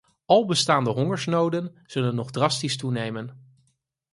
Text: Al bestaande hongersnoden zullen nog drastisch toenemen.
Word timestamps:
Al 0.25 0.45
bestaande 0.45 0.89
hongersnoden 0.89 1.75
zullen 1.85 2.15
nog 2.15 2.31
drastisch 2.31 2.77
toenemen. 2.77 3.51